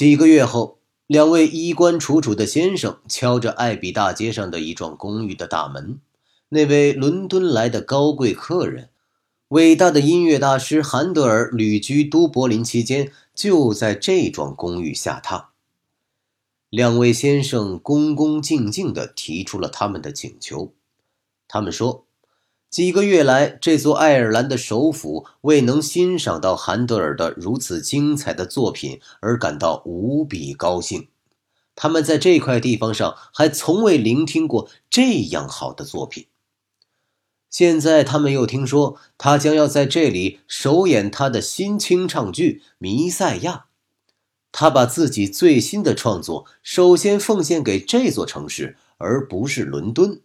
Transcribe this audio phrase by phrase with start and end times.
[0.00, 6.00] 几个月后，两位衣冠楚楚的先生敲着艾比大街上的一幢公寓的大门。
[6.48, 8.88] 那位伦敦来的高贵客人，
[9.48, 15.48] 伟大的音乐大师韩德尔旅居都柏林期间，就在这幢公寓下榻。
[16.70, 20.72] 两位先生恭恭敬敬地提出了他们的请求。
[21.46, 22.06] 他们说，
[22.70, 31.08] 几个月来，这座爱尔兰的首府未能欣赏到韩德尔的如此精彩的作品而感到无比高兴。
[31.74, 36.26] 他们在这块地方上还从未聆听过这样好的作品。
[37.48, 43.52] 现在他们又听说他将要在这里首演他的新清唱剧《弥赛亚》。
[44.52, 50.20] 他把自己最新的创作首先奉献给这座城市，而不是伦敦。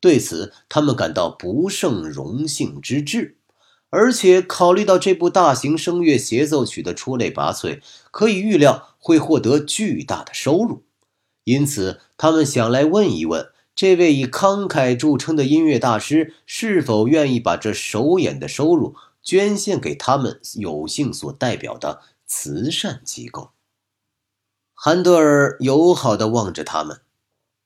[0.00, 3.36] 对此，他们感到不胜荣幸之至。
[3.90, 7.80] 而且，考虑到这部大型声乐协奏曲的出类拔萃，
[8.10, 10.84] 可以预料会获得巨大的收入，
[11.44, 23.52] 因此，他们想来问一问这位以慷慨著称的音乐大师，是否愿意把这首演的收入捐献给他们有幸所代表的慈善机构。
[24.74, 27.00] 韩德尔友好地望着他们，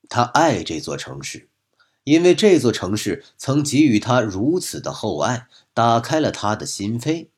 [0.09, 1.49] 他爱这座城市，
[2.05, 7.29] 因为这座城市曾给予他如此的厚爱，打开了他的心扉。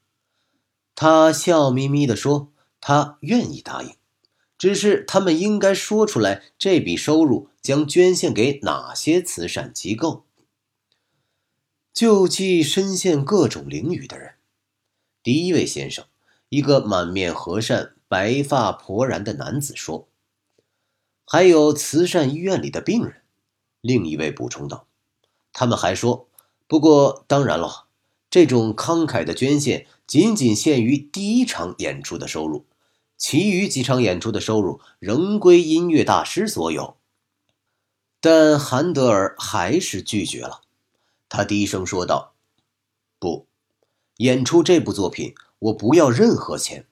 [0.95, 3.95] 他笑眯眯地说：“他愿意答应，
[4.57, 10.25] 只是他们应该说出来，这笔收入将捐献给哪些慈善机构。”
[11.93, 14.35] 救济深陷各种囹圄的人。
[15.23, 16.05] 第一位先生，
[16.49, 17.93] 一个满面和善。
[18.07, 20.07] 白发婆然的男子说
[21.27, 23.23] ：“还有慈善医院里的病人。”
[23.85, 24.87] 另一位补充道
[25.53, 26.27] ：“他们还说，
[26.67, 27.85] 不过当然了，
[28.31, 32.65] 这种慷慨的捐献仅仅限于第一场演出的收入，
[33.19, 36.97] 其余几场演出的收入仍归音乐大师所有。”
[38.23, 40.63] 但韩德尔还是拒绝了。
[41.29, 42.33] 他低声说道
[43.21, 43.47] ：“不，
[44.17, 46.87] 演出这部作品，我不要任何钱。”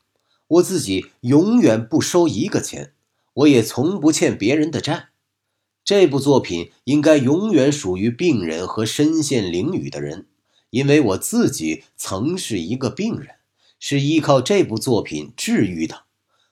[0.48, 2.92] 我自己永远不收一个钱，
[3.32, 5.11] 我也从不欠别人的债。
[5.84, 10.26] 这部作品应该永远属于病人和身陷囹圄的人，
[10.70, 13.36] 因为我自己曾是一个病人，
[13.80, 16.04] 是依靠这部作品治愈的。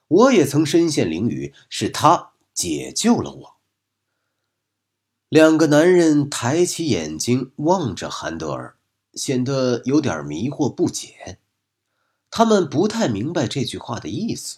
[0.07, 3.57] 我也曾身陷囹圄，是他解救了我。
[5.29, 8.75] 两个男人抬起眼睛望着韩德尔，
[9.13, 11.39] 显得有点迷惑不解。
[12.29, 14.57] 他们不太明白这句话的意思，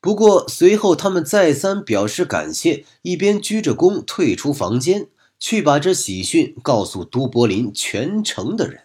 [0.00, 5.08] 不过随后他们再三表示感谢，一边鞠着躬退出房间，
[5.40, 8.84] 去把这喜讯告诉都柏林全城的人。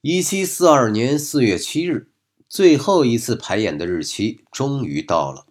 [0.00, 2.08] 一七四二年四月七日，
[2.48, 5.46] 最后一次排演的日期终于到了，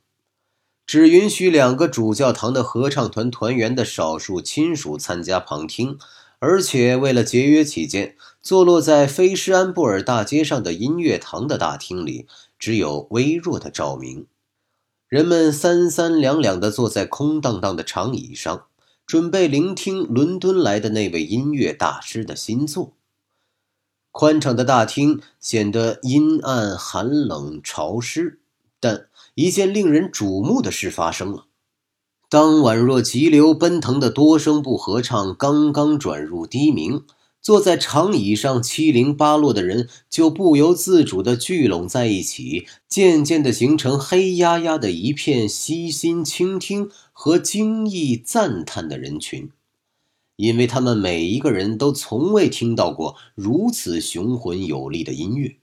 [0.86, 5.98] 只允许两个主教堂的合唱团团员的少数亲属参加旁听。
[6.40, 12.26] 而且为了节约起见，坐落在菲施安布尔大街上的音乐堂的大厅里
[12.62, 14.28] 只有微弱的照明，
[15.08, 18.66] 人们三三两两地坐在空荡荡的长椅上，
[19.08, 22.94] 准备聆听伦敦来的那位音乐大师的新作。
[24.12, 28.40] 宽敞的大厅显得阴暗、寒冷、潮湿，
[28.80, 31.46] 但一件令人瞩目的事发生了。
[32.30, 37.04] 当宛若急流奔腾的多声部合唱刚刚转入低鸣，
[37.42, 49.50] 坐在长椅上七零八落的人就不由自主地聚拢在一起，渐渐地形成黑压压的一片悉心倾听和惊异赞叹的人群，
[50.36, 55.58] 因为他们每一个人都从未听到过如此雄浑有力的音乐，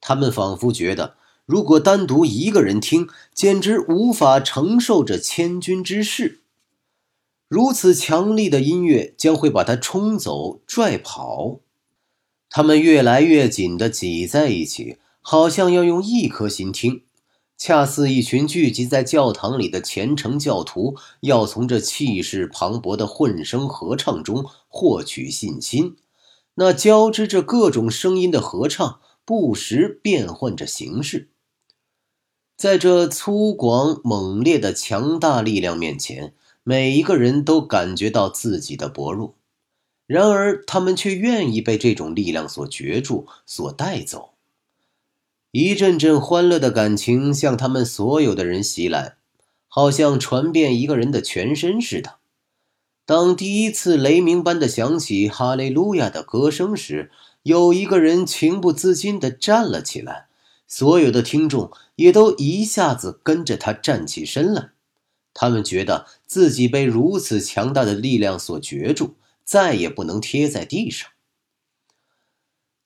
[0.00, 1.16] 他们仿佛觉得。
[1.44, 6.41] 如果单独一个人听，简直无法承受这千钧之势。
[7.52, 11.60] 如此强力的音乐将会把他冲走、拽跑。
[12.48, 17.02] 他们越来越紧地挤在一起，好像要用一颗心听，
[17.58, 25.96] 恰似一群聚集在教堂里的虔诚教徒要从这气势磅礴的混声合唱中获取信心。
[26.54, 31.28] 那交织着各种声音的合唱，不时变换着形式。
[32.56, 36.32] 在这粗犷猛烈的强大力量面前，
[36.64, 39.34] 每一个人都感觉到自己的薄弱。
[40.06, 44.30] 然而，他们却愿意被这种力量所攫住、所带走。
[45.50, 49.16] 一阵阵欢乐的感情向他们所有的人袭来，
[49.68, 52.16] 好像传遍一个人的全身似的。
[53.04, 57.10] 当第一次雷鸣般的响起“哈利路亚”的歌声时，
[57.42, 60.28] 有一个人情不自禁地站了起来。
[60.68, 64.70] 所有的听众也都一下子跟着他站起身来。
[65.34, 71.10] 他们觉得自己被如此强大的力量所攫住，再也不能贴在地上。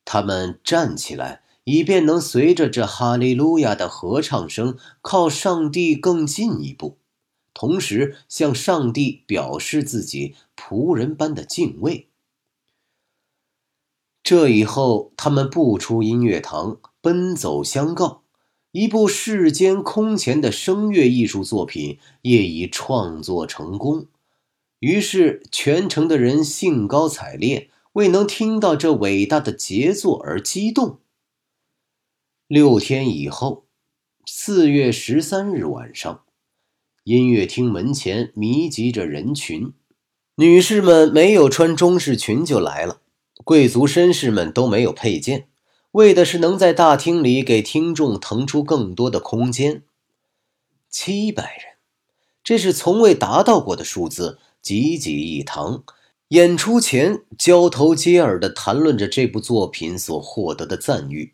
[0.05, 6.99] 他们站起来，以便能随着这哈利路亚的合唱声靠上帝更进一步，
[7.53, 12.09] 同时向上帝表示自己仆人般的敬畏。
[14.23, 18.23] 这以后，他们不出音乐堂，奔走相告。
[18.77, 24.05] 一部世间空前的声乐艺术作品业已创作成功，
[24.81, 30.99] 于是全城的人兴高采烈，为能听到这伟大的杰作而激动。
[32.49, 33.65] 六天以后，
[34.27, 36.25] 四月十三日晚上，
[37.05, 39.73] 音乐厅门前密集着人群，
[40.35, 43.01] 女士们没有穿中式裙就来了，
[43.43, 45.49] 贵族绅士们都没有佩剑。
[45.97, 49.83] 为的是能在大厅里给听众腾出更多的空间。
[50.91, 51.77] 七百人，
[52.45, 55.85] 这是从未达到过的数字，挤挤一堂。
[56.29, 61.33] 演出前交头接耳地谈论着这部作品所获得的赞誉，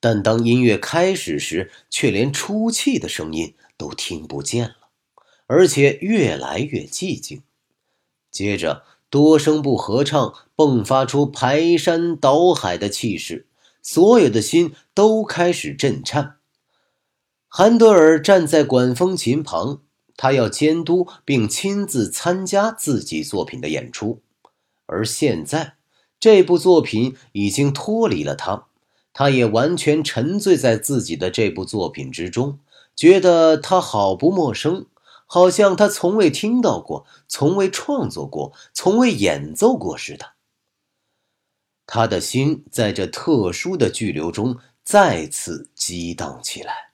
[0.00, 4.76] 但当音乐开始时，却连出气的声音都听不见了，
[5.46, 7.42] 而且越来越寂静。
[8.30, 13.46] 接着，多声部合唱迸发出排山倒海的气势。
[13.84, 16.38] 所有的心都开始震颤。
[17.48, 19.82] 韩德尔站在管风琴旁，
[20.16, 24.22] 他要监督并亲自参加自己作品的演出。
[24.86, 25.74] 而现在，
[26.18, 28.66] 这部作品已经脱离了他，
[29.12, 32.58] 他也完全沉醉在自己的这部作品之中，
[32.96, 34.86] 觉得他好不陌生，
[35.26, 40.33] 好像他从未听到过，从未创作过，从未演奏过似的。
[41.86, 46.92] 他的心在这特殊的巨流中再次激荡起来。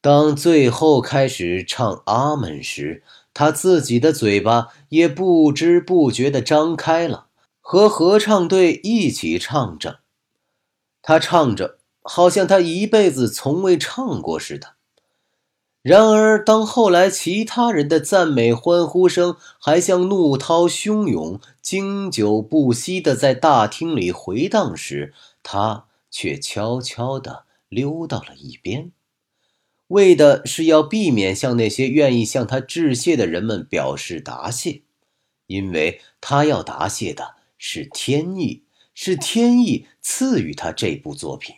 [0.00, 3.02] 当最后开始唱阿门时，
[3.34, 7.26] 他自己的嘴巴也不知不觉地张开了，
[7.60, 10.00] 和合唱队一起唱着。
[11.02, 14.77] 他唱着，好像他一辈子从未唱过似的。
[15.88, 28.92] 然而，当后来其他人的赞美欢呼声还像怒涛汹涌、经久不息地在大厅里回荡时，他却悄悄地溜到了一边，
[29.86, 34.82] 为的是要避免向那些愿意向他致谢的人们表示答谢，
[35.46, 38.62] 因为他要答谢的是天意，
[38.92, 41.56] 是天意赐予他这部作品。